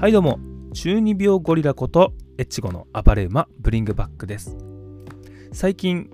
[0.00, 0.38] はいどうも。
[0.74, 4.56] 中二病ゴリラこと越後の暴れ馬ブリングバックです。
[5.52, 6.08] 最近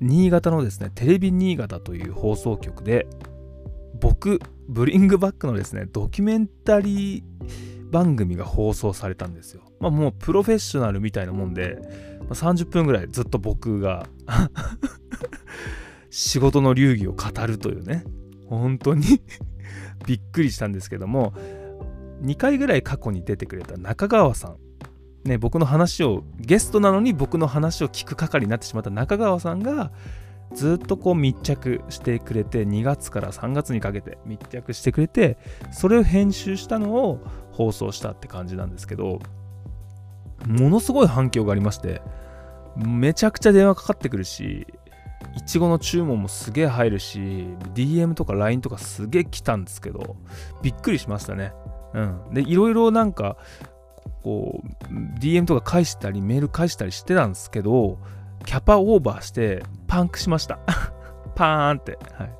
[0.00, 3.06] 新潟のですねテレビ新潟という放送局で
[3.98, 9.62] 僕ブリングバックのですねドキュメンタリー番組が放送されたんですよ。
[9.80, 11.78] まあもうプロフェッショナルみたいなもんで、
[12.28, 14.06] 30分ぐらいずっと僕が
[16.10, 18.04] 仕事の流儀を語るというね。
[18.44, 19.22] 本当に
[20.06, 21.32] びっくりしたんですけども
[22.22, 24.56] 2回ぐらい過去に出てくれた中川さん。
[25.24, 29.92] ね、僕の話をゲストなのに僕の話を聞く係になってしまった中川さんが
[30.54, 35.38] ずっとこう密着してくれて2月から3月にかけて密着してくれて
[35.70, 37.20] それを編集したのを
[37.52, 39.20] 放送したって感じなんですけど
[40.46, 42.02] ものすごい反響がありまして
[42.76, 44.66] めちゃくちゃ電話かかってくるし
[45.36, 47.20] いちごの注文もすげえ入るし
[47.74, 50.16] DM とか LINE とかすげえ来たんですけど
[50.62, 51.52] びっくりしましたね。
[51.94, 52.34] うん。
[52.34, 53.36] でいろいろなんか
[54.22, 57.98] こう DM とか返したりメール返したりしてたんですけど
[58.44, 60.58] キャパオーバーしてパンクしました。
[61.34, 62.30] パーンって、はい、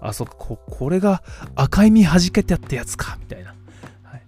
[0.00, 1.22] あそここれが
[1.54, 3.16] 赤い実弾けてやったやつか。
[3.20, 3.54] みたいな、
[4.02, 4.22] はい、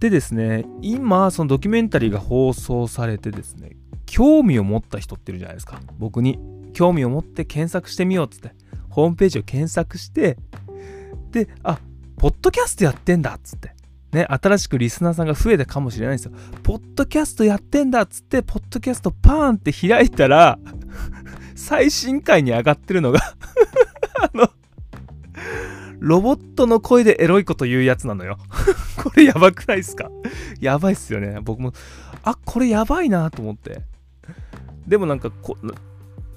[0.00, 5.80] でですね今そのドキュメンタリーが放送されてですね興味を持った人っているじゃないですか。
[5.98, 6.38] 僕に。
[6.74, 8.52] 興味を持って検索してみようっつって。
[8.90, 10.36] ホームページを検索して
[11.32, 11.80] であ
[12.24, 13.74] ポッドキャストやってんだっつって
[14.10, 16.32] ね、新しくリスナーさんが増えたかもしれないんですよ。
[16.62, 20.58] ポッドキャストやってんだっつって、ポッドキャストパーンって開いたら、
[21.54, 23.20] 最新回に上がってるのが
[24.22, 24.48] あの、
[25.98, 28.38] ロボットの声でエロいこと言うやつなのよ
[29.04, 30.10] これやばくないですか？
[30.60, 31.40] やばいっすよね。
[31.42, 31.74] 僕も、
[32.22, 33.82] あ、これやばいなと思って。
[34.88, 35.58] でもなんかこ、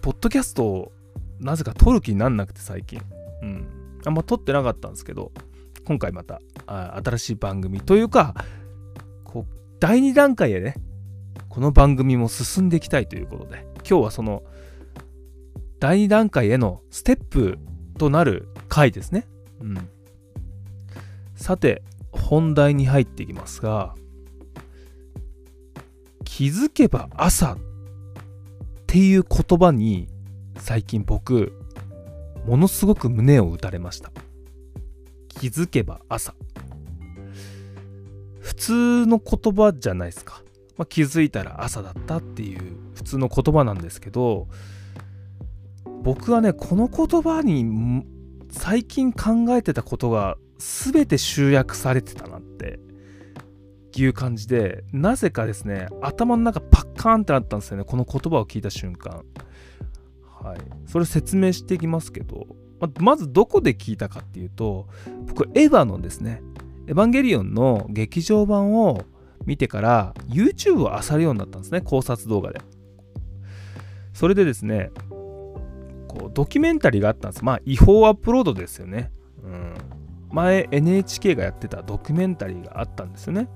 [0.01, 0.91] ポッドキャストを
[1.39, 3.01] なぜか撮る気になんなくて最近。
[3.41, 3.67] うん。
[4.05, 5.31] あんま撮ってなかったんですけど、
[5.87, 8.35] 今回また新しい番組というか
[9.23, 10.75] こう第2段階へね
[11.47, 14.43] この番組も進んでいきたいということで今日はその
[15.79, 17.57] 第2段階へのステップ
[17.97, 19.27] となる回ですね。
[19.61, 19.89] うん、
[21.35, 23.95] さて本題に入っていきますが
[26.25, 27.57] 気づけば朝っ
[28.87, 30.09] ていう言葉に
[30.57, 31.53] 最近僕
[32.45, 34.11] ものすごく胸を打たれました。
[35.39, 36.33] 気づけば朝。
[38.39, 40.41] 普通の言葉じゃないですか。
[40.77, 44.47] まあ、気づいたら朝だったっていう普通の言葉なんですけど、
[46.03, 48.05] 僕はね、この言葉に
[48.49, 52.79] 最近考えてたことが全て集約されてたなって
[53.95, 59.23] いう感じで、なぜかですね、頭の中パッカーンってなったんですよね、この言葉を聞いた瞬間。
[60.41, 60.59] はい。
[60.85, 62.47] それ説明していきますけど、
[62.79, 64.87] ままずどこで聞いたかっていうと
[65.27, 66.41] 僕エヴァのですね
[66.87, 69.03] エヴァンゲリオンの劇場版を
[69.45, 72.61] 見てから YouTube を漁るようになったんですね考察動画で。
[74.13, 74.91] それでですね
[76.07, 77.45] こうドキュメンタリーがあったんです。
[77.45, 79.11] まあ違法アップロードですよね、
[79.43, 79.73] うん、
[80.31, 83.47] 前 NHK がやってたドキュメンタリーがあったんですよね。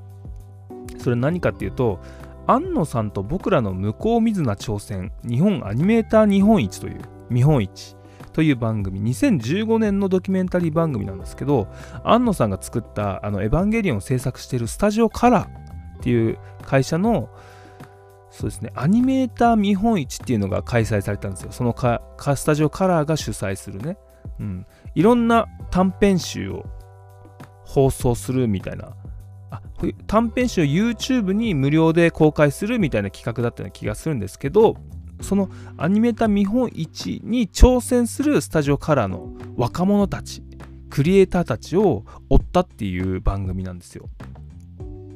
[0.99, 1.99] それ何かっていうと
[2.47, 7.95] 庵野さんと僕らの向こう水な挑戦日本アニメーター日本一という見本市。
[8.34, 11.68] という番組、2015年のドキュメンタリー番組なんですけど、
[12.03, 17.30] 庵野さんが作ったあのエヴァンゲリオンを制作しているスタジオカラーっていう会社の
[18.31, 21.52] そうですね、アニメーター見本市っていうのが開催されたんですよ。
[21.52, 23.97] そのかスタジオカラーが主催するね。
[24.40, 24.66] うん。
[24.96, 26.66] いろんな短編集を
[27.66, 28.96] 放送するみたいな。
[29.50, 29.62] あ
[30.08, 34.78] 短編集を YouTube に無料で公開するみたいな企画だったような気がするんですけど、
[35.21, 40.43] そのアニメーター見本市に挑戦するスタジオカラーの若者たち
[40.89, 44.09] クリエイターたちを追ったっていう番組なんですよ。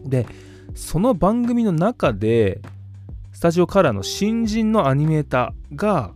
[0.05, 0.25] で
[0.73, 2.61] その番組の中で
[3.31, 6.13] スタジオカラーの新人のアニメーターが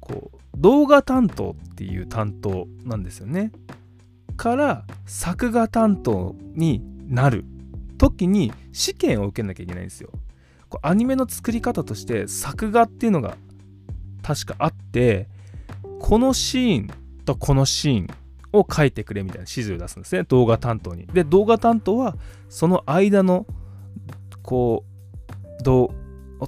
[0.00, 3.52] こう動画担当っていう担当なんですよね。
[4.36, 7.44] から作画担当になる
[7.98, 10.10] 時に試験を受けなきゃいけないんですよ。
[10.70, 13.36] こうアニメの作り方として作画っていうのが
[14.22, 15.28] 確かあって
[15.98, 16.90] このシーン
[17.26, 18.06] とこのシーン
[18.52, 20.24] を書いてくれみたいな指示を出すんですね。
[20.24, 21.06] 動画担当に。
[21.06, 22.16] で動画担当は
[22.48, 23.46] その間の
[24.42, 24.84] こ
[25.60, 25.92] うど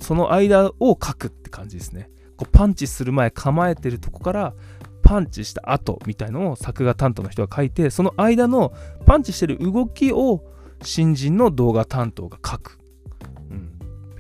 [0.00, 2.08] その間を書くって感じですね。
[2.36, 4.54] こうパンチする前構えてるとこから
[5.02, 8.72] パンチした後みたいのを作画担当の人が書いてその間の
[9.04, 10.42] パンチしてる動きを
[10.82, 12.81] 新人の動画担当が書く。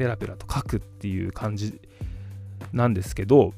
[0.02, 1.80] ペラペラと書くっていう感じ
[2.72, 3.54] なんですけど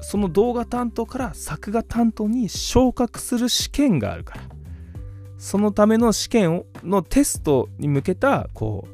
[0.00, 4.40] その動画担当から作画担当に昇格する試験があるから。
[5.38, 8.88] そのための試験をのテストに向けたこ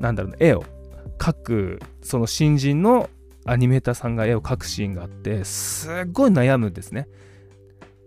[0.00, 0.64] うなんだろうな絵を
[1.18, 3.08] 描くその新人の
[3.44, 7.06] アニメーターさんが絵を描くシーンがあってすっごい悩むんですね。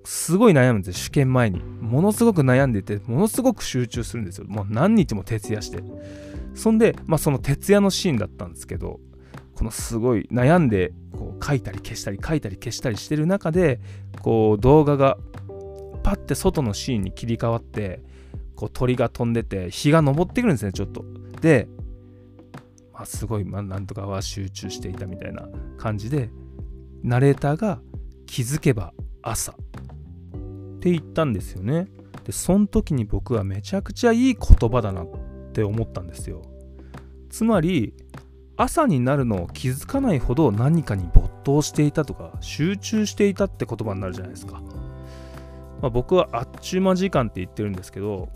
[0.03, 1.59] すごい悩むんです試験前に。
[1.59, 4.45] ものすごく悩んでてものすごく集中するんですよ。
[4.49, 5.81] もう何日も徹夜して。
[6.55, 8.99] そんでまあその徹夜のシーンだったんですけど
[9.55, 13.79] このすごい悩んでこう書いたり消したり書いたり消したりしてる中で
[14.21, 15.17] こう動画が
[16.03, 18.01] パッて外のシーンに切り替わって
[18.55, 21.05] こう鳥が飛んでて日が昇ってくるんですねちょっと。
[21.41, 21.67] で、
[22.93, 25.47] まあ、すごい、まあ、なんとかは集中していたみたいな
[25.77, 26.29] 感じで
[27.03, 27.81] ナレーターが
[28.25, 29.53] 気づけば朝。
[29.53, 29.55] っ
[30.79, 31.87] て言ったんですよね。
[32.25, 35.24] でその時に僕はめちゃくちゃいい言葉だなって
[35.55, 36.41] って思ったんですよ。
[37.29, 37.93] つまり
[38.57, 44.61] 朝になるのを気づかないほど何かに没頭していたとか集中していたって言葉になるじゃないですか、
[45.81, 48.29] まあ、僕はあっちゅう間時間って言ってるんですけど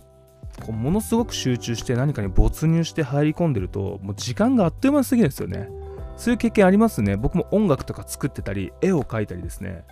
[0.62, 5.70] こうものすごく集中して何かに没入して入り込んでるともう時間があっという間に過ぎるんですよね。
[6.18, 7.16] そういう経験ありますね。
[7.16, 9.86] 僕も音楽とか作ってたり絵を描いたりですね。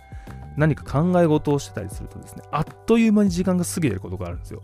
[0.58, 4.62] 何か考え事をしてたりするとですねあっという間に時間が過ぎてることがあるんですよ。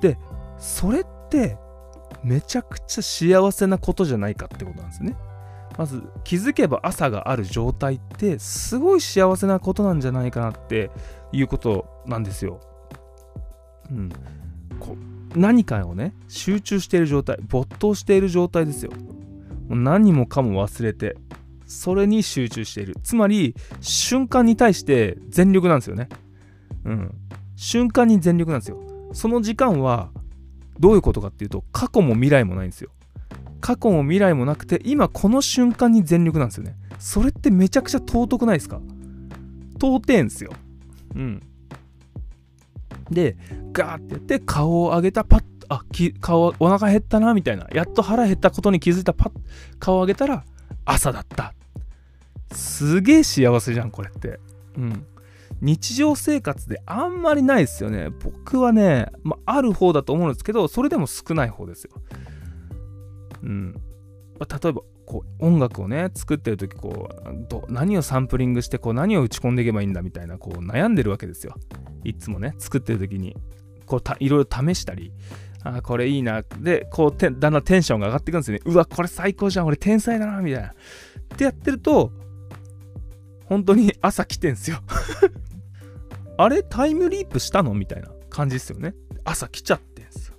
[0.00, 0.18] で
[0.58, 1.56] それって
[2.24, 5.16] めちゃくちゃ幸せなことじゃないかってことなんですね。
[5.78, 10.90] まず気づけば朝がある状態ってすごい幸せなことなんじゃないかなって
[11.32, 12.60] いうことなんですよ。
[13.90, 14.08] うん、
[14.78, 14.96] こ
[15.34, 18.92] 何かをね集中している状態没頭している状態ですよ。
[19.68, 21.16] もう何もかも忘れて
[21.66, 26.08] それに集中しているつまり瞬間に対して全力なんですよね。
[26.84, 27.14] うん、
[27.56, 28.80] 瞬間に全力なんですよ。
[29.12, 30.10] その時間は
[30.80, 32.90] どういうことかっていうと過去も未来もないんですよ。
[33.60, 36.74] 過去も未来もなくて今この瞬間に全力なんですよね。
[36.98, 38.80] それってめちゃくちゃ尊くないですか？
[39.80, 40.52] 尊いんですよ。
[41.14, 41.42] うん。
[43.10, 43.36] で
[43.72, 47.68] ガーってやって顔を上げたパッあき顔お腹減ったなみたいな。
[47.72, 49.32] やっと腹減ったことに気づいたパッ
[49.78, 50.44] 顔を上げたら
[50.84, 51.54] 朝だった。
[52.52, 54.40] すげえ幸せじゃんこれって。
[54.76, 55.06] うん。
[55.62, 58.10] 日常生活であんまりないですよね。
[58.10, 61.92] 僕はね、まあ、ある方だと思うんですけど、それでも少ない方ですよ。
[63.44, 63.80] うん。
[64.40, 71.54] まあ、例えば、こう音楽をね、作ってる時こうど、何をサンプリングして、こう、何を打ち込んでいけばいいんだみたいな、こう、悩んでるわけですよ。
[72.02, 73.36] いつもね、作ってる時に。
[73.86, 75.12] こういろいろ試したり、
[75.62, 76.42] あこれいいな。
[76.42, 78.62] で、こうてだんだんテンションが上がっていくんですよね。
[78.64, 79.66] うわ、これ最高じゃん。
[79.66, 80.40] 俺天才だな。
[80.40, 80.68] みたいな。
[80.68, 80.72] っ
[81.36, 82.10] てやってると、
[83.46, 84.78] 本当に朝来てんすよ
[86.36, 87.74] あれタイムリープしたの？
[87.74, 88.94] みたいな感じですよね。
[89.24, 90.32] 朝来ちゃってんす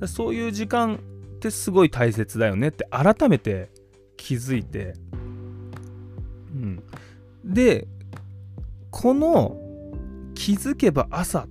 [0.00, 0.06] よ。
[0.06, 0.98] そういう時間っ
[1.38, 3.70] てすごい大切だよねって改めて
[4.16, 6.82] 気づいて、うん。
[7.44, 7.86] で、
[8.90, 9.56] この
[10.34, 11.46] 気づけば朝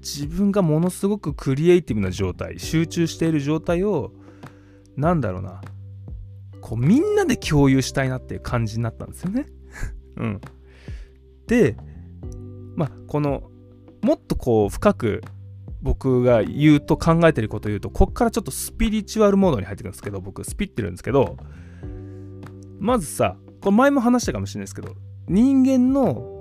[0.00, 4.12] 自分がものすごくクリエイティブな状態集中している状態を
[4.96, 5.62] なんだろうな
[6.60, 9.46] こうみんなで共有したいなっていう感じになったんですよね。
[10.16, 10.40] うん、
[11.46, 11.76] で
[12.76, 13.50] まあ、この
[14.02, 15.22] もっとこう深く
[15.82, 21.36] 僕が言うと考えてることを言うとこっからちょっとスピリチュアルモードに入ってくるんですけど僕スピってるんですけど
[22.78, 24.94] まずさこれ前も話したかもしれないですけど
[25.28, 26.34] 人間の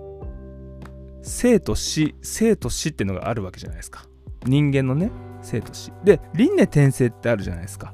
[1.21, 4.05] 生と死生と死っていうのがあるわけじゃないですか。
[4.45, 5.09] 人間のね
[5.41, 5.91] 生と死。
[6.03, 7.93] で輪廻転生ってあるじゃないですか。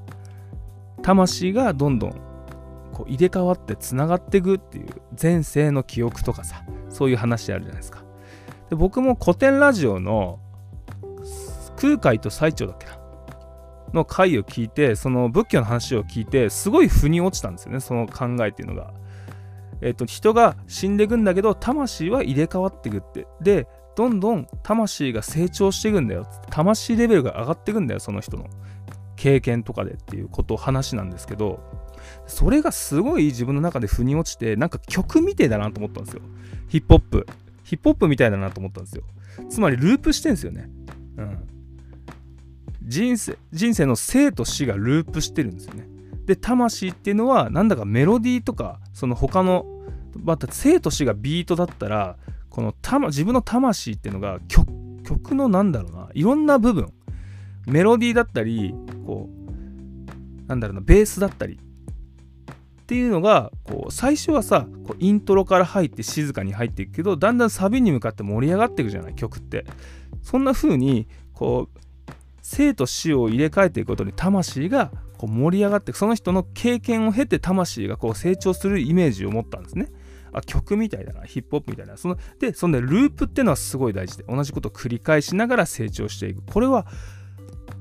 [1.04, 2.12] 魂がどんどん
[2.92, 4.88] こう入れ替わってつながっていくっていう
[5.22, 8.04] 前世の記憶とかさそういう話あるじゃないですか。
[8.70, 10.40] で僕も古典ラジオの
[11.78, 13.00] 空海と最澄だっけな？
[13.94, 18.94] の回を聞いてその仏教の話を聞いてすごい腑に落ちたんですよねその考えっていうのが。
[19.82, 23.28] えっ、と人が死んでいくんだけど魂は入れ替わっていくって。
[23.42, 26.28] でどんどん魂が成長していくんだよ。
[26.50, 28.46] 魂レベルが上がっていくんだよその人の。
[29.16, 31.60] 経験とかでっていうことを話なんですけど。
[32.28, 36.22] それがすごい自分の中で腑に落ちてなんか曲みてえだなと思ったんですよ。
[36.68, 37.28] ヒップホップ。
[37.70, 39.04] ヒップホップみたいだなと思ったんですよ。
[39.48, 40.72] つまりループしてんですよね。
[41.18, 41.48] うん。
[42.82, 45.88] 人生、人生の生と死がループしてるんですよね。
[46.26, 49.68] で、魂っていうのは、なんだかメロディーとか、その他の、
[50.24, 52.18] また生と死がビートだったら、
[52.50, 52.74] この
[53.10, 54.68] 自分の魂っていうのが曲
[55.04, 56.92] 曲のなんだろうな、いろんな部分、
[57.68, 58.74] メロディーだったり、
[59.06, 61.60] こう、なんだろうな、ベースだったり、
[62.90, 69.66] っていうのがこう最初はさこうイントロから入って静かに入っていくけどだんだんサビに向かって盛り上がっていくじゃない曲って。
[70.24, 71.80] そんな風にこう
[72.42, 79.92] 生と死を入れ替えていくことに魂がこう盛り上がってその人の経験を経て魂がこう成長するイメージを持ったんですね。
[80.34, 81.96] あ曲みたいだなヒップホップみたいな。
[81.96, 86.42] そのでその、ね、ループっていうのはすごい大事で同じことを繰り返しながら成長していく。
[86.52, 86.88] これは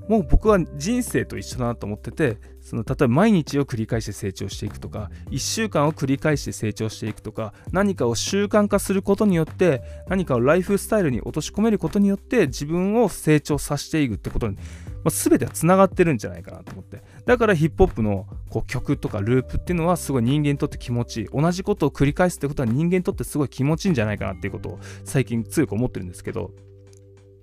[0.07, 2.39] もう僕は人生と一緒だなと思ってて
[2.69, 14.63] その例えば毎日を繰り返して成長していくとか1週間を繰り返して成長していくとか何かを習慣化することによって何かをライフスタイルに落とし込めることによって自分を成長させていくってことに、ま
[15.07, 17.03] あ、全てはつながってるんじゃないかなと思って。
[17.25, 21.29] だからヒップホップのこう曲とかループっていうのはすごい人間にとって気持ちいい。
[21.33, 26.51] 同じことを繰り返すってことは人間にとってすごい気持ちいいんじゃないかなっていうことを最近強く思ってるんですけど。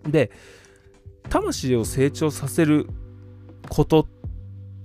[0.07, 0.29] で
[1.29, 2.87] 魂を成長させる
[3.69, 4.14] ことって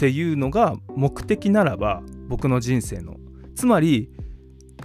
[0.01, 3.17] ていうのが目的ならば僕の人生の
[3.55, 4.11] つまり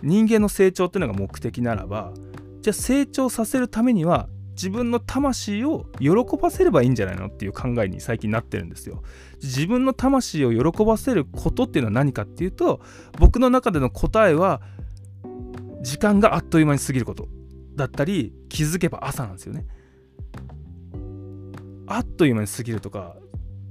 [0.04, 2.12] 人間の成長っていうのが目的ならば
[2.60, 9.04] じゃあ成長させるためには自分の魂を喜ばせればいいんじゃないのっていう考えに最近なってるんですよ。
[9.42, 12.82] 自分の魂を喜ばせることっていうのは何かっていうと
[13.18, 14.62] 僕の中での答えは
[15.82, 17.30] 時間があっという間に過ぎること
[17.76, 19.66] だったり気づけば朝なんですよね。
[21.88, 23.16] あっという間に過ぎるとか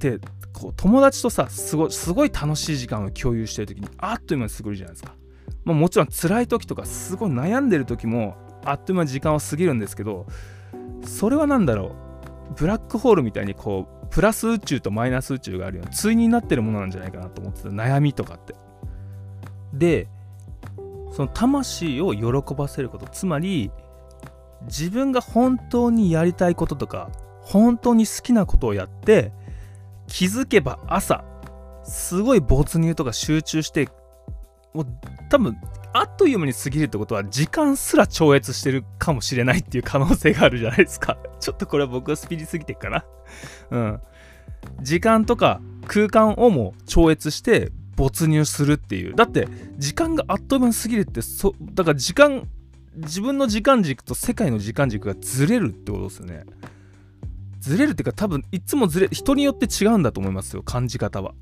[0.04, 5.14] てこう友達とさすごすごい楽しい時間を共有してる時にあっという間に過ぎるじゃないですか。
[5.64, 10.26] まあ、もちろん辛い時とかすごい悩んでる時もあっという間に時間は過ぎるんですけど
[11.06, 11.96] それは何だろ
[12.50, 18.54] うブラックホールみたいにこうプラス宇宙とマイナス宇宙があるような対になってるものなんじゃないかなと思ってた悩みとかって。
[19.72, 20.08] で
[21.12, 23.70] その魂を喜ばせることつまり
[24.66, 29.32] 自分が本当にやりたいこととか本当に好きなことをやって
[30.06, 31.24] 気づけば朝
[31.84, 33.88] すごい没入とか集中して
[34.72, 34.86] もう
[35.30, 35.56] 多分
[35.92, 41.16] あっという間に過ぎるってことは時間すら超越してるかもしれないっていう可能性があるじゃないですか。
[41.38, 43.04] ちょっとこれは僕はスピリすぎてっかな。
[43.70, 44.00] うん。
[44.82, 49.14] 時間とか空間をも超越して没入するっていう。
[49.14, 49.46] だって
[49.78, 52.48] 時間があっという間に過ぎるってそだから時間
[52.96, 56.44] 自分の時間軸と世界の時間軸がずれるってことですよね。
[57.64, 61.34] ずれるっていうか多分いつもずれ人によって違うんだと思いますよ感じ方は。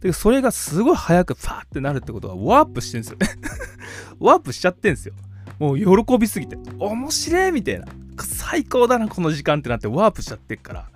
[0.00, 3.18] でそれがすごい早くファーってなるってことはワープしてるんですよ。
[3.18, 3.28] ね
[4.18, 5.14] ワープしちゃってんですよ。
[5.58, 6.56] もう喜びすぎて。
[6.78, 7.86] 面白いみたいな。
[8.24, 10.90] 最高だなこの時間ってなってワープしちゃってっから、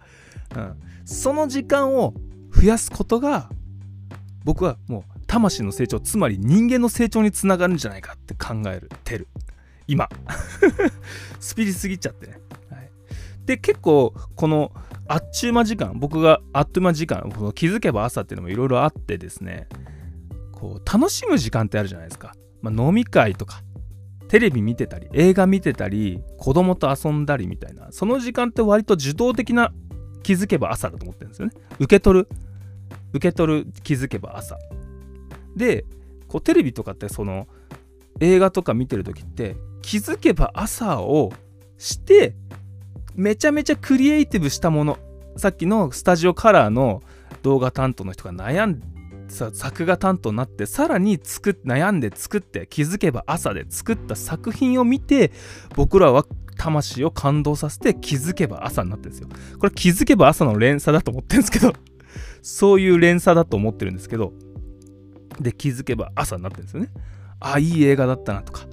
[0.56, 2.14] うん、その時間を
[2.52, 3.48] 増やすことが
[4.44, 9.28] 僕はもう魂の成長つまり人間の成長につながるんじゃないかって考えるてる。
[9.86, 10.08] 今。
[11.40, 12.38] スピリすぎちゃってね。
[13.46, 14.72] で結構この
[15.08, 19.68] あっちゅう間時間僕があっという間時間この気づけば朝っていうのもいろいろあってですね
[20.52, 23.62] こう楽しむ時間ってあるじゃないですか、まあ、飲み会とか
[24.28, 29.72] テレビ見てたり映画見てたり子供と遊んだりみたいなその時間って割と受動的な
[30.22, 31.52] 気づけば朝だと思ってるんですよね。
[31.78, 32.28] 受け取る
[33.12, 34.56] 受け取る気づけば朝。
[35.56, 35.84] で
[36.28, 37.46] こうテレビとかってその
[38.20, 41.30] 映画とか見てる時って気づけば朝を
[41.76, 42.34] して
[43.14, 44.98] めちゃめちゃクリエイティブしたもの。
[45.36, 47.02] さっきのスタジオカラーの
[47.42, 48.80] 動画担当の人が悩ん
[49.28, 55.32] さ作画担当になってさらに作悩んで作って気づけば朝で作った作品を見て
[55.74, 56.26] 僕らは
[56.58, 59.28] 魂を感動させて気づけば朝になってるんですよ。
[59.58, 61.72] これ気づけば朝の連鎖だと思ってるんですけど
[62.42, 64.32] そういう連鎖だと思ってるんですけど
[65.40, 66.90] で気づけば朝になってるんですよね。
[67.40, 68.66] あいい映画だったなとか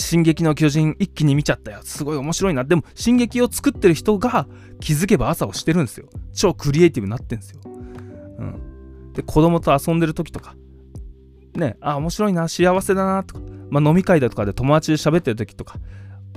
[0.00, 1.80] 進撃の巨人一気に見ちゃったよ。
[1.82, 2.64] すごい面白いな。
[2.64, 4.46] でも、進撃を作ってる人が
[4.80, 6.08] 気づけば朝をしてるんですよ。
[6.32, 7.60] 超クリエイティブになってんですよ。
[7.64, 7.68] う
[8.44, 9.12] ん。
[9.12, 10.54] で、子供と遊んでる時とか、
[11.54, 15.78] ね、あ、面白いな、幸せだな、とか、まあ、飲み会だとかで友達で喋ってる時とか、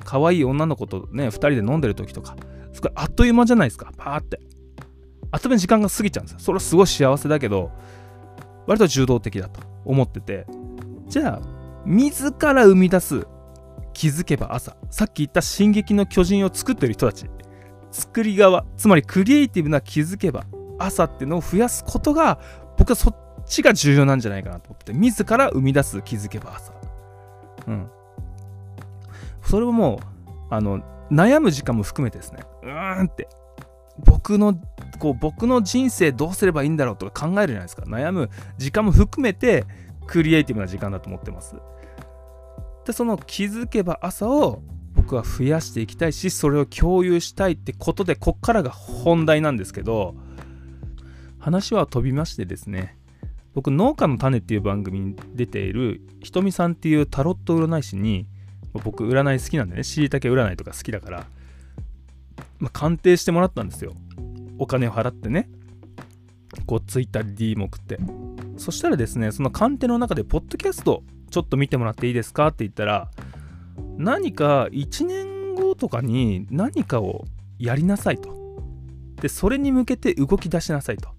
[0.04, 2.36] 可愛い女の子とね、2人で飲んでる時とか、
[2.74, 4.40] すごいあっという間じゃないですか、パーって。
[5.32, 6.40] あっという間に時間が過ぎちゃうんですよ。
[6.40, 7.72] それはすごい幸せだけど、
[8.66, 10.48] 割と受動的だと思ってて、
[11.08, 13.28] じゃあ、自ら生み出す
[14.00, 17.30] 気づけば朝さっき言った「進撃の巨人」を作ってる人たち。
[17.92, 20.46] 作り側つまりクリエイティブな気づけば
[20.78, 22.40] 朝っていうのを増やすことが
[22.78, 23.16] 僕はそっ
[23.46, 26.72] ちが重要なんじゃないかなと思って自ら生み出す気づけば朝。
[27.68, 27.90] うん。
[29.42, 30.00] それをも
[30.50, 30.80] うあの
[31.12, 32.40] 悩む時間も含めてですね。
[32.64, 33.28] うーんって。
[33.98, 34.54] 僕の
[35.00, 37.82] こう僕の人生どうすればいいんだろうとか考えるじゃないですか。
[37.82, 39.66] 悩む時間も含めて
[40.08, 41.58] クリエイティブな時間だと思ってます。
[42.90, 44.64] でその気づけば朝を
[44.96, 50.16] 僕は増やしていきたいしそれを共有したいってことでこっからが本題なんですけど
[51.38, 52.98] 話は飛びましてですね
[53.54, 58.26] 僕農家の種っていう番組に出ているひとみさんっていうタロット占い師に
[58.74, 61.28] 僕占い好きなんでねしいたけ占いとか好きだから、
[62.58, 63.94] まあ、鑑定してもらったんですよ。
[64.58, 65.48] お金を払ってね。
[66.66, 68.00] こうツイッターで DM 送って。
[68.58, 72.48] そしたらですねその鑑定の中でポッドキャストちょっと見てもらっていいですか？
[72.48, 73.10] って言ったら
[73.98, 77.26] 何か1年後とかに何かを
[77.58, 78.38] やりなさいと。
[79.22, 81.10] でそれに向けて動き出しなさいと。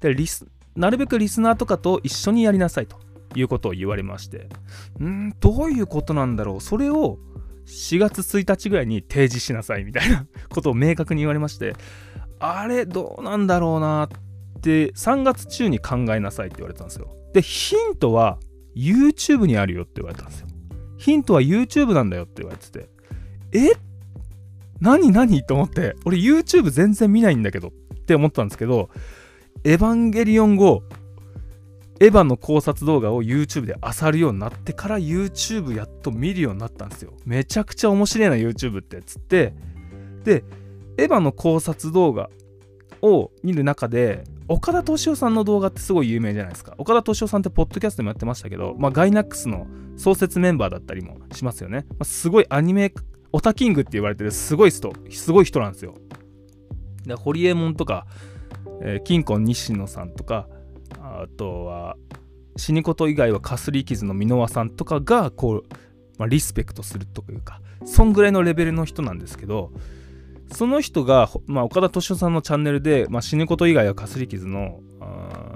[0.00, 0.46] でリス
[0.76, 2.98] なるべくリスナーとかと一緒にやりなさいと
[3.34, 4.48] いうことを言われまして。
[5.00, 6.60] うんどういうことなんだろう？
[6.60, 7.18] それを
[7.66, 11.74] 4月1日ぐらいに提示しなさいみたいなことを明確に言われまして。
[12.44, 17.14] あれどうなんだろうなって3月中に考えなさいって言われたんですよ。
[17.32, 18.38] でヒントは
[18.74, 20.46] YouTube にあるよって言われたんですよ。
[20.98, 22.88] ヒントは YouTube なんだよって言われてて
[23.52, 23.72] え？
[24.80, 25.10] 何？
[25.10, 25.42] 何？
[25.44, 27.72] と思って俺 YouTube 全然見ないんだけどっ
[28.04, 28.90] て思ったんですけど
[29.64, 30.82] エヴァンゲリオン後
[32.00, 37.12] エヴァの考察動画を YouTube で漁るようになってから YouTube やっと見るようになったんですよ。
[37.24, 39.54] めちゃくちゃ面白いな YouTube ってつって。
[40.24, 40.44] で
[40.98, 42.28] エヴァの考察動画
[43.02, 46.74] を見る中で岡田敏夫さんの動画ってすごい有名じゃないですか。
[46.78, 51.86] 岡田敏夫さんってポッドキャストでもやってましたけど、まあ、ガイナックスの創設メンバーだったりもしますよね。
[51.90, 52.92] まあ、すごいアニメ
[53.32, 55.94] オタキングって言われてるすごい人すごい人なんですよ。
[57.06, 58.06] でホリエモンとか、
[58.82, 60.48] えー、金婚西野さんとか
[61.00, 61.96] あとは
[62.56, 65.64] 死にこと以外はかすり傷の箕輪さんとかがこう、
[66.18, 69.72] まあ、リスペクトするというかそんぐらいのレベルの人なんですけど
[70.52, 74.80] その人が、まあ、岡田敏夫さんのチャンネルで、まあ、死ぬこと以外はかすり傷の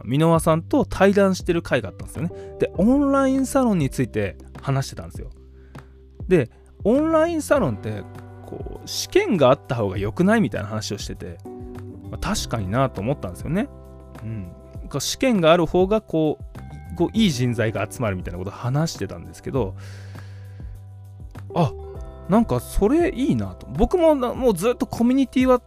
[0.04, 2.30] 箕輪さんと対談してる回があったんですよね。
[2.58, 5.30] でオンラインサロンについて話してたんですよ。
[6.28, 6.50] で
[6.84, 8.02] オンラインサロンって
[8.46, 11.38] こう試験があった方が良くないみたいな話をしてて、
[12.10, 13.68] まあ、確かになと思ったんですよね。
[14.22, 14.52] うん、
[15.00, 16.38] 試験がある方がこ
[16.92, 19.74] うこういい人材が集まるみたいなことを話してたんですけど
[21.54, 21.72] あ
[22.28, 23.66] なんかそれいいなと。
[23.66, 25.60] 僕ももうずっとコミュニティは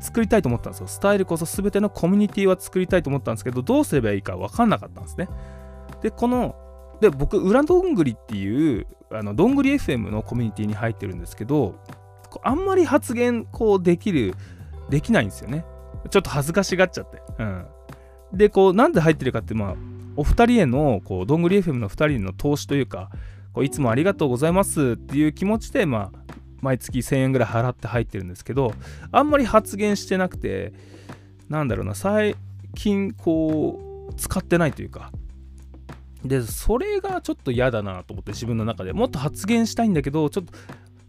[0.00, 0.86] 作りたいと思ったんですよ。
[0.86, 5.28] スタイルこそ全てのコミュニティは作りたいと思ったんですけどどうすればいいか分かんなかったんですね。
[6.02, 6.56] でこの
[7.00, 11.76] で僕裏どんぐりっていうあのどんぐり FM のコミュニティに入ってるんですけど
[12.42, 14.34] あんまり発言こうできる
[14.88, 15.64] できないんですよね。
[16.08, 17.66] ちょっと恥ずかしがっちゃって、うん、
[18.32, 19.74] で、こう、なんで入ってるかって、まあ、
[20.16, 23.10] お二人への、こう、どんぐり FM の二人の投資というか、
[23.52, 26.18] こういつもありがとうございますっていう気持ちで、まあ、
[26.60, 28.74] 毎月1000円ぐらい払って入ってるんですけど、
[29.12, 30.72] あんまり発言してなくて、
[31.48, 32.36] なんだろうな、最
[32.74, 35.10] 近、こう、使ってないというか、
[36.24, 38.92] で、それがちょっと嫌だなと思って自分の中で。
[38.92, 40.52] もっと発言したいんだけど、ちょっと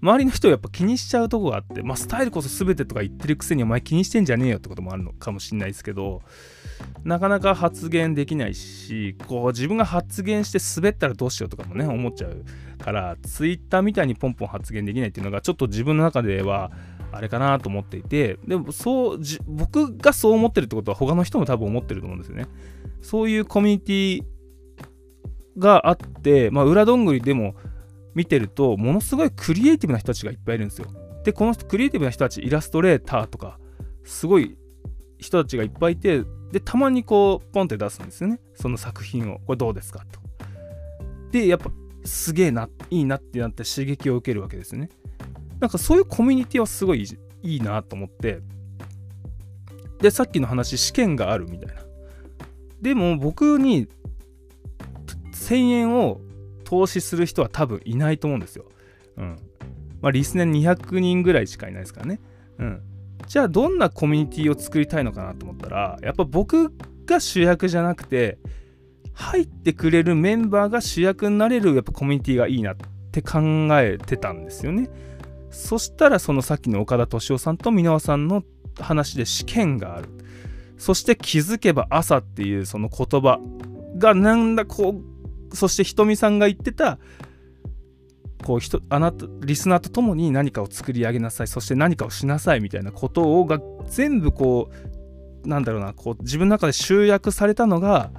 [0.02, 6.22] 周りの人をやっぱ気にしちゃうとこがあって、まあ、スタイルこそ全てとか言ってるくせにお前気にしてんじゃねえよってこともあるのかもしれないですけど、
[7.04, 12.44] なかなか発言できないし、こう自分が発言して滑ったらどうしようとかもね、思っちゃう
[12.84, 16.72] から、ツイッターみたいにポンポン発言できないっていうのがちょっと自分の中では、
[17.14, 22.46] あれかなと思っていて、でもそう、僕がそう思ってるってことは他の人も多分思ってると思うんですよね。
[23.02, 24.24] そういうコミュニティ
[25.58, 27.56] があって、まあ、裏どんぐりでも
[28.16, 30.88] 見てるとものすごいクリエイティブな人たちがいっぱいいるんですよ。
[31.24, 33.60] でこのクリエイティブな人たちイラストレーターとか
[34.04, 34.58] すごい
[35.20, 40.06] 人たちがいっぱいいてでたまにこうポンって出すんですよねその作品をこれどうですか？
[40.12, 40.20] と。
[41.32, 41.72] でやっぱ
[42.04, 44.90] すげえないいなってなって刺激を受けるわけですね。
[45.60, 47.06] なんかそういうコミュニティはすごい
[47.44, 48.42] いいなと思って
[50.00, 51.82] でさっきの話試験があるみたいな。
[52.82, 53.88] でも僕に
[55.34, 56.20] 1000円を
[56.64, 58.66] 投資する人は多分いないと思うんですよ。
[59.18, 59.38] うん。
[60.02, 62.20] まあ、リスナー200人ぐらいしかいないですからね。
[62.58, 62.82] うん。
[63.28, 66.74] じゃあ、どんなコミュニティを作りたいのかなと思ったら、やっぱ僕
[67.06, 68.38] が主役じゃなくて、
[69.14, 72.76] 入ってくれるメンバーが主役になれるやっぱコミュニティがいいなっ
[73.12, 73.40] て考
[73.80, 74.90] えてたんですよね。
[75.52, 78.44] そしたらそのさっきの岡田敏夫さんと箕輪さんの
[78.80, 80.10] 話で試験がある。
[80.78, 83.40] そして気づけば朝っていうその言葉
[83.98, 85.02] がなんだこ
[85.52, 86.98] うそしてひとみさんが言ってた
[88.42, 94.70] こう人あなたリスナーと共に何かを作り上げなさいそして何かをしなさいみたいなことをが全部こ
[95.46, 98.12] うなんだろうなこう自分の中で集約されたのが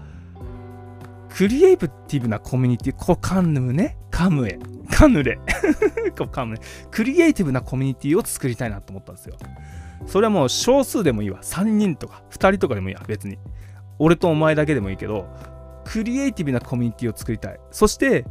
[1.29, 4.59] クリエイティブなコミュニティこうカンヌねカムエ
[4.93, 5.39] カヌレ。
[6.31, 6.57] カム
[6.91, 9.37] クリエイティブなコミュニティを作りたいなと思ったんですよ。
[10.07, 11.41] それはもう少数でもいいわ。
[11.43, 13.39] 3人とか2人とかでもいいわ別に。
[13.99, 15.27] 俺とお前だけでもいいけど
[15.85, 17.61] クリエイティブなコミュニティを作りたい。
[17.71, 18.27] そして、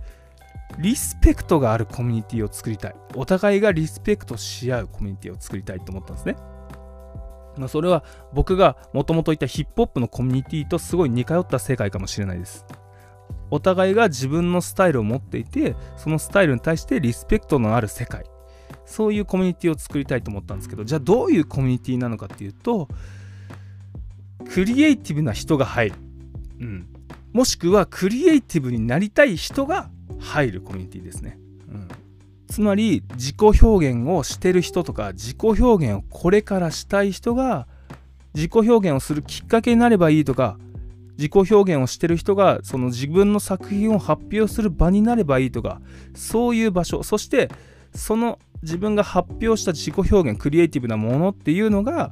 [0.79, 2.95] リスペクトがあるコミュニティを作りたい。
[3.15, 6.35] お互いがリスペクトし合うコミュニティを作りたいと思ったんですね。
[7.57, 8.03] まあ、それは
[8.33, 12.65] 僕がもともといたヒップホップのコミュニティとすごい似通った世界かもしれないです。
[13.49, 18.23] お互いが自分のスタイルを持っていて、そのスタイルに対してリスペクトのある世界。
[18.85, 22.87] そういうコミュニティを作りたいと思ったんですけど、じゃあどういうコミュニティなのかっていうと、
[24.53, 25.95] クリエイティブな人が入る。
[26.61, 26.87] うん。
[27.33, 31.37] もしくはクリエイティブになりたい人が入るコミュニティですね。
[31.69, 31.87] うん、
[32.47, 37.67] つまり自己表現をしてる人とか自己表現をこれからしたい人が
[38.33, 40.57] 自己表現をするきっかけになればいいとか
[41.17, 45.81] 自己表現をしてる人がその自分の作品を発表する場になればいいとか
[46.15, 47.49] そういう場所そして
[47.93, 52.11] その自分が発表した自己表現クリエイティブなものっていうのが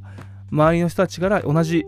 [0.52, 1.86] 周りの人たちから同じ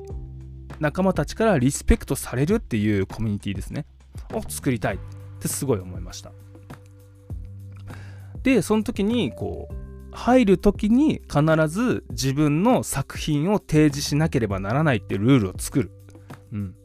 [0.80, 3.86] 仲間たちからリスペクトされるっていうコミュニティですね。
[4.34, 5.00] を作りたい。
[5.41, 6.32] ってすごい思いました。
[8.43, 9.75] でその時にこう
[10.12, 15.91] 入る時に必ず自分の作品を提示しなければならないってルールを作る、
[16.51, 16.75] うん、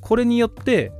[0.00, 0.92] これによって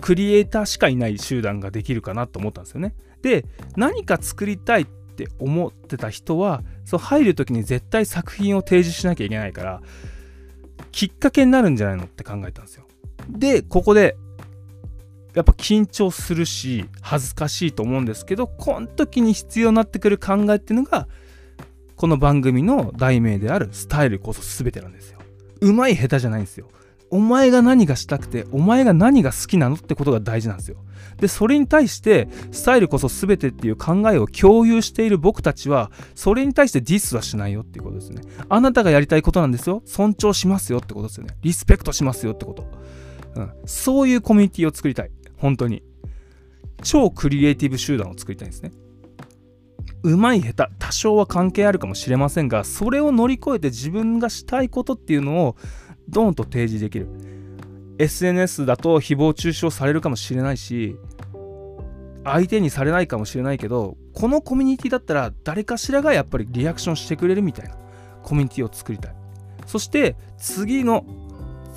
[0.00, 2.94] クリエイターしかいない集団ができるかなと思ったんですよね。
[3.22, 3.44] で
[3.76, 9.82] 何か作りたいって思ってた人はそう入る時に絶対作品を提示しなきゃいけないから
[10.92, 12.86] きっかけになるんじゃないのって考えたんですよ。
[13.28, 14.16] でここで
[15.34, 21.08] やっぱ緊張するし恥ずかしいと思うんですけどこの時に必要になってくる考えっていうのが
[21.96, 25.18] この番組の題名であるスタイルこそ全てなんですよ。
[25.60, 26.66] うまい下手じゃないんですよ。
[27.10, 30.78] お前が何がしたくてお前が何が好きなのってことが大事なんですよ。
[31.18, 38.22] でそれに対してスタイルこそ全てっていう考えを共有している僕たちはそれに対してディスはしないよっていうことですね。
[38.48, 39.82] あなたがやりたいことなんですよ。
[39.84, 41.36] 尊重しますよってことですよね。
[41.42, 42.64] リスペクトしますよってこと。
[43.34, 45.10] うん、そういうコミュニティを作りたい。
[45.40, 45.82] 本当に。
[46.82, 48.72] 超クリエイティブ集団を作りたいんですね。
[50.02, 55.56] うまい下手、多少は関係あるかもしれませんが、それを乗り越えて自分がしたいことっていうのを
[56.08, 57.08] ドーンと提示できる。
[57.98, 60.96] SNS だと誹謗中傷されるかもしれないし、
[62.24, 67.76] 相手にされないかもしれないけど、このコミュニティだったら誰かしらがやっぱりリアクションしてくれるみたいな
[68.22, 69.14] コミュニティを作りたい。
[69.66, 71.04] そして次の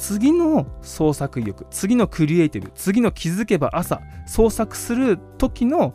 [0.03, 5.93] 次の創作意欲次のクリエイティブ次の気づけば朝創作する時の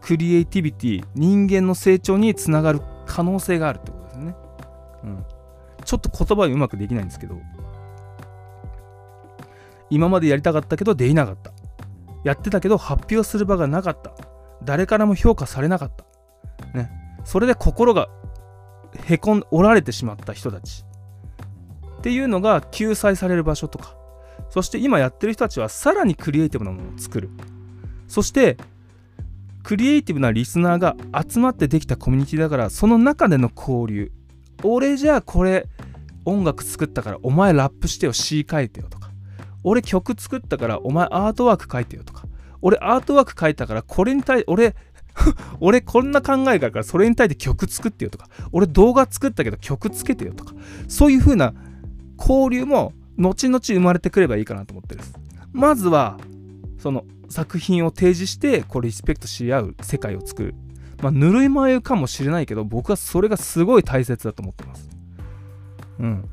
[0.00, 4.34] クリエイティビティ人間の成長につながる可能性があるってことですね、
[5.04, 5.24] うん、
[5.84, 7.36] ちょっと言葉はうまくできないんですけど
[9.90, 11.52] 今までやりたかったけどできなかった。
[12.22, 14.12] やってたけど発表する場がなかった。
[14.62, 16.78] 誰からも評価されなかった。
[16.78, 16.90] ね。
[17.24, 18.08] それで心が
[19.04, 20.84] へこん折られてしまった人たち。
[22.00, 23.94] っていうのが救済される場所とか
[24.48, 27.30] そして今やってる人たちはさらにクリエイティブなものを作る。
[28.08, 28.56] そして
[29.62, 30.96] クリエイティブなリスナーが
[31.28, 34.10] 集まってできたコミュニティだからその中での交流。
[34.64, 35.68] 俺じゃあこれ
[36.24, 39.10] 音楽作ったからお前ラップしてよ詩書いてよとか。
[39.62, 42.24] 俺曲作ったからお前アートワーク書いてよとか。
[42.62, 44.74] 俺アートワーク書いたからこれに対俺
[45.60, 48.28] 俺こんな考えがあるからそれに対して曲作ってよとか。
[48.50, 50.54] 俺動画作ったけど曲つけてよとか。
[50.88, 51.54] そういう風な
[52.20, 55.14] 交流も後々生まれてくればいいかなと思ってるんです。
[55.52, 56.18] まずは
[56.78, 60.54] その作品を提示してこうリスペクトし合う世界を作る。
[61.02, 64.88] まあ、ぬるい眉かもしれないけど僕はそれがすごい大切だと思ってます。
[65.98, 66.28] うん。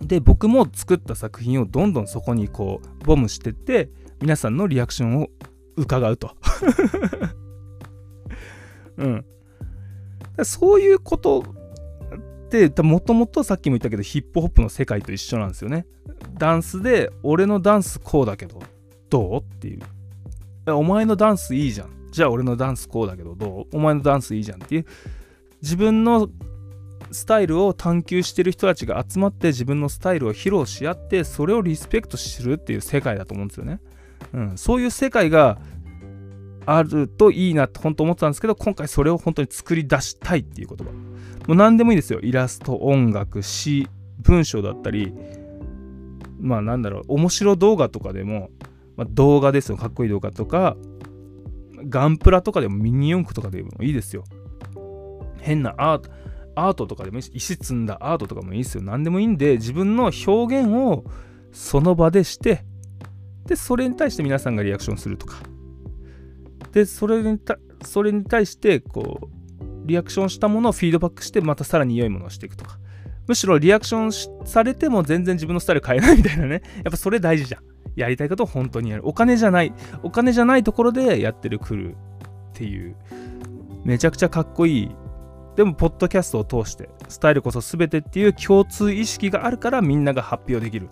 [0.00, 3.88] で僕も作った作品をどんどんそこにこうボムしてって
[4.20, 5.28] 皆さんのリアクションを
[5.76, 6.36] 伺うと。
[8.98, 9.24] うん。
[10.44, 11.44] そういうこと
[12.66, 15.86] ってもともとさっきも言ったけどヒップホップの世界と一緒なんですよね。
[16.38, 18.60] ダンスで俺のダンスこうだけど
[19.10, 19.80] どうっていう。
[20.66, 22.08] お前のダンスいいじゃん。
[22.10, 23.76] じゃあ俺のダンスこうだけどどう？
[23.76, 24.86] お前のダンスいいじゃんっていう。
[25.62, 26.28] 自分の
[27.10, 33.80] スタイルを探求してる人たちが集まって自分のスタイルを披露し合ってそれをリスペクトするっていう世界だと思うんですよね、
[34.32, 35.58] うん、そういう世界が
[36.66, 40.92] あるといいなって本当思ってたんですけど今回それを本当に作り出したいっていう言葉
[41.46, 42.20] もう何でもいいですよ。
[42.20, 43.88] イラスト、音楽、詩、
[44.20, 45.12] 文章だったり、
[46.40, 48.50] まあなんだろう、面白動画とかでも、
[48.96, 49.76] まあ、動画ですよ。
[49.76, 50.76] かっこいい動画とか、
[51.88, 54.24] ガンプラとかでもミニ四駆とかでもいいですよ。
[55.40, 56.10] 変なアート、
[56.54, 58.82] アートとかでもいいし、石積んだアートとかもいいですよ。
[58.82, 61.04] 何でもいいんで、自分の表現を
[61.50, 62.64] その場でして、
[63.46, 65.42] で、それに対して皆さんがリアクションするとか。
[66.72, 67.38] で、それに
[67.84, 72.78] それに対して、こう、リアクションしたものをフィードバックしてまたさらに良いものをしていくとか。
[73.26, 76.62] むしろリアクションされても全然自分のスタイル変えないみたいなね。
[76.84, 77.62] やっぱそれ大事じゃん。
[77.94, 79.06] やりたいことを本当にやる。
[79.06, 79.72] お金じゃない。
[80.02, 81.96] お金じゃないところでやってるクルーっ
[82.54, 82.96] ていう
[83.84, 84.90] めちゃくちゃかっこいい。
[85.56, 90.86] でもポッドキャストを通してスタイルこそ全てっていう共通意識があるからみんなが発表できる。
[90.86, 90.88] っ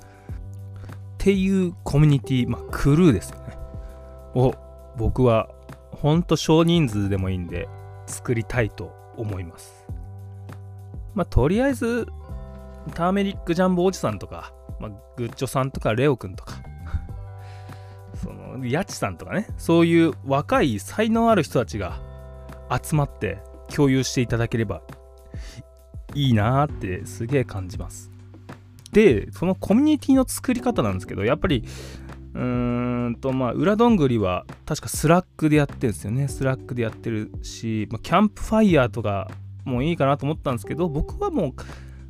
[1.19, 3.59] ていうコミュニティまあクルーですよね。
[4.35, 4.55] を
[4.97, 5.49] 僕は
[6.01, 7.69] ほんと少人数でもいいんで
[8.07, 9.87] 作りたいと思います。
[11.15, 12.07] まあ、とりあえず、
[12.95, 16.55] ターメリックジャンボおじさんとか、まあ、グッチョさんとかレオくんとか、
[18.15, 21.99] その、のやちさんとかねそういう若い才能ある人たちが
[22.71, 23.39] 集まって
[23.75, 24.83] 共有していただければ
[26.15, 28.11] いいなーってすげえ感じます
[28.93, 31.65] でそのコミュニティの作り方なんですけどやっぱり
[32.35, 36.29] うーんとまあ裏どんぐりは確か Slack でやってるんですよね。
[36.29, 39.31] Slack でやってるし、まあ、キャンプファイヤーとか
[39.65, 41.53] もいいかなと思ったんですけど僕はもう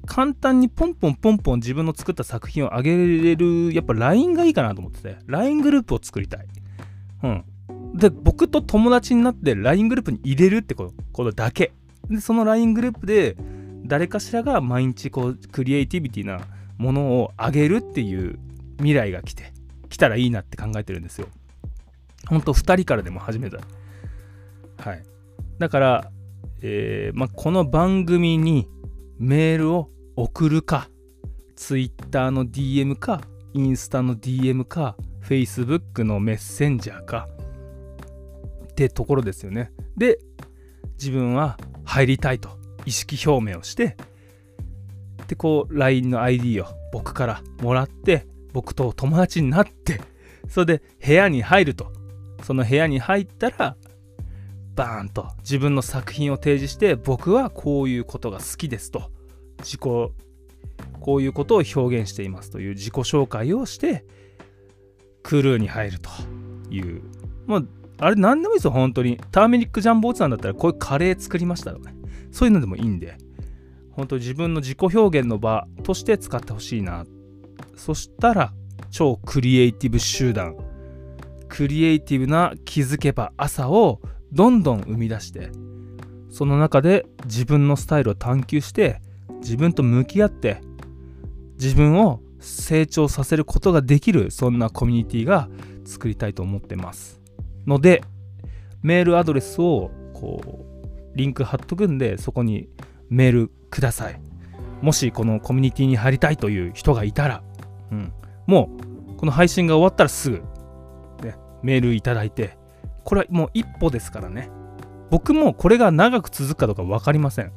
[0.06, 6.46] 簡単にポンポンポンポン自分の作った作品を上げれるやっぱ LINE がいいかなと思ってて LINE グループを作りたい。
[7.22, 7.44] うん。
[7.94, 11.72] で僕と友達になって LINE グループに入れるってことことだけ。
[12.09, 13.37] でその LINE グループで
[13.85, 16.40] 誰かしらが毎日こうクリエイティビティな
[16.78, 18.38] ものを上げるっていう
[18.78, 19.52] 未来が来て。
[19.90, 21.26] 来たらいいなって考えてるんですよ。
[22.29, 23.61] ほんと2人からでも始めたい
[24.79, 25.03] はい。
[25.59, 26.11] だから
[26.62, 28.68] えーまあ、この番組に
[29.18, 30.88] メールを送るか
[31.57, 33.22] Twitter の DM か
[33.55, 37.29] インスタの DM か Facebook のメッセンジャーか
[38.72, 39.72] ってところですよね。
[39.96, 40.18] で
[40.98, 42.50] 自分は入りたいと
[42.85, 43.96] 意識表明をして
[45.26, 50.00] でこう LINE の ID を僕からもらって僕と友達になって
[50.48, 51.92] それで部屋に入ると。
[52.42, 53.76] その部屋に入ったら
[54.74, 59.10] バーンと自分の作品を提示して僕はこういうことが好きですと。
[59.58, 60.12] 自己こ
[61.16, 64.04] ういうことを表現していますという自己紹介をして
[65.22, 66.10] クルーに入ると
[66.70, 67.02] いう。
[67.46, 67.62] まあ
[68.02, 69.18] あれ何でもいいですよ本当に。
[69.30, 71.96] ターメリックジャンボーツさんだったらこういうカレー作りましたとかね。
[72.32, 73.18] そういうのでもいいんで。
[73.90, 77.02] 本当自分の自己表現の場として使ってほしいな。
[77.02, 77.19] って
[77.80, 78.52] そしたら
[78.90, 80.54] 超クリエイティブ集団。
[81.48, 84.00] クリエイティブな気づけば朝を
[84.32, 85.50] どんどん生み出して
[86.28, 89.00] その中で自分のスタイルを探求して
[89.40, 90.60] 自分と向き合って
[91.58, 95.48] 自分を成長させることができるそんなコミュニティが
[95.86, 97.18] 作りたいと思ってます。
[97.66, 98.04] ので
[98.82, 102.68] メールアドレスをこうリンク貼っとくんでそこに
[103.08, 104.20] メールください。
[104.82, 107.42] もしこのコミュニティに入りたいという人がいたら、
[107.90, 108.12] うん、
[108.46, 108.70] も
[109.12, 110.42] うこの配信が終わったらすぐ、
[111.22, 112.57] ね、メールいただいて
[113.05, 114.50] これはもう一歩ですからね。
[115.11, 117.53] 僕もこれが長く続くかどうか分かりません、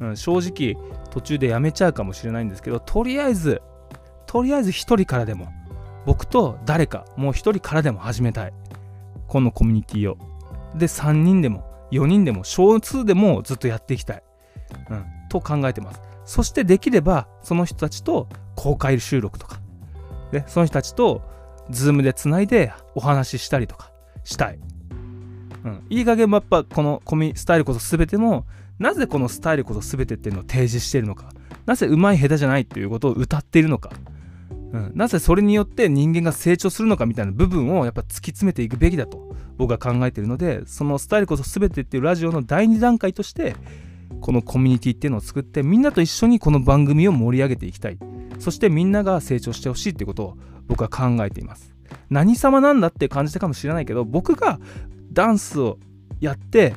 [0.00, 3.60] うん、正直途中でやめちゃうかもしれないんですけどとりあえず
[4.26, 5.48] とりあえず1人からでも
[6.06, 8.52] 僕と誰かもう1人からでも始めたい。
[9.32, 10.18] このコミュニティを。
[10.74, 14.22] で3人でも4人でも少数でもずっとやっていきたい、
[14.90, 16.02] うん、と考えてます。
[16.26, 19.61] そしてできればその人たちと公開収録とか。
[20.32, 21.22] でその人たちと
[21.70, 23.92] Zoom でつないでお話ししたりとか
[24.24, 24.58] したい。
[25.64, 28.46] うん、いい加減やっぱこのコミスタイルこそ全ても
[28.80, 31.30] なぜこのスタイルこそ全てっていうのを提示しているのか。
[31.66, 33.90] なぜ上手い下手じゃないっていうことを歌っているのか、
[34.72, 43.54] うん、なぜそれによって人間が成長するのかみたいな部分をやっぱ突き詰めていくべきだと僕は考えているのでそのスタイルこそ全てっていうラジオの第2段階として
[44.20, 47.98] このコミュニティっていうのを作ってみんなと一緒にこの番組を盛り上げていきたい。
[48.38, 51.74] そしてみんなが成長してほしいっていうことを僕は考えています。
[52.10, 54.58] 何様なんだって感じたかもしれないけど僕が
[55.12, 55.78] ダンスを
[56.20, 56.74] やって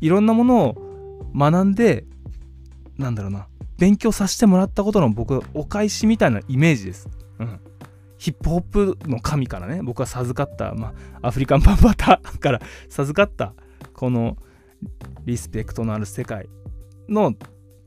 [0.00, 2.04] いろんなものを学んで
[2.98, 3.46] なんだろうな
[3.78, 7.08] 勉強させてもらったことの僕お返しみたいなイメージです。
[7.38, 7.60] うん、
[8.18, 13.54] ヒップホップの神からね僕は授かった、まあ、アフリカンパンバターから授かった
[13.92, 14.36] この
[15.24, 16.48] リスペクトのある世界。
[17.08, 17.34] の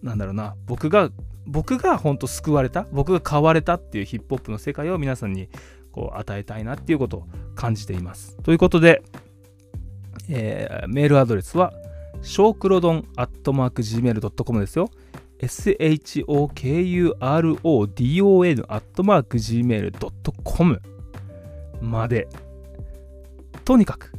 [0.01, 1.09] なんだろうな僕が
[1.45, 5.49] 僕が本当救われた僕が変われたっていうヒップホップの世界を皆さんに
[5.91, 8.37] こう与えたいなっていうことを感じています。
[8.43, 9.03] ということで
[10.29, 11.73] えー、メールアドレスは、
[12.21, 14.89] ショークロドンアットマーク Gmail.com ですよ。
[15.39, 17.05] shokurodon
[18.69, 20.81] アットマーク Gmail.com
[21.81, 22.27] まで。
[23.63, 24.13] とにかく、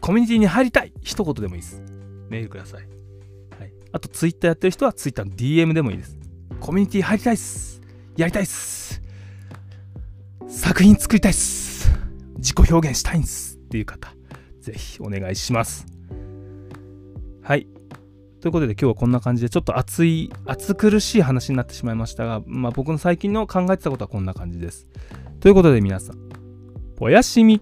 [0.00, 1.82] コミュニティに入りたい一言でもいいです。
[2.28, 3.01] メールください。
[3.92, 6.18] はい、あと、ツイッターやってる人はツイッターの DM でもいいです。
[6.60, 7.80] コミュニティ入りたいっす。
[8.16, 9.02] やりたいっす。
[10.48, 11.90] 作品作りたいっす。
[12.36, 13.56] 自己表現したいんです。
[13.56, 14.14] っていう方。
[14.60, 15.86] ぜひお願いします。
[17.42, 17.66] はい。
[18.40, 24.86] ということで今日はこんな感じでちょっと熱い、熱苦しい話になってしまいましたが、まあ僕の最近の考えてたことはこんな感じです。
[25.40, 26.18] ということで皆さん、
[27.00, 27.60] おやしみ